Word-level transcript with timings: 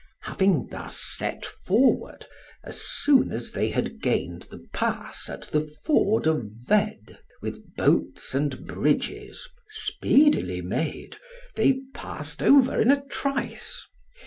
Having 0.21 0.69
thus 0.69 0.97
set 0.97 1.45
forward, 1.45 2.25
as 2.63 2.81
soon 2.81 3.31
as 3.31 3.51
they 3.51 3.69
had 3.69 4.01
gained 4.01 4.47
the 4.49 4.65
pass 4.73 5.29
at 5.29 5.43
the 5.51 5.61
ford 5.61 6.25
of 6.25 6.43
Vede, 6.65 7.19
with 7.43 7.75
boats 7.75 8.33
and 8.33 8.65
bridges 8.65 9.47
speedily 9.69 10.59
made 10.63 11.17
they 11.53 11.81
passed 11.93 12.41
over 12.41 12.81
in 12.81 12.89
a 12.89 13.05
trice. 13.09 13.85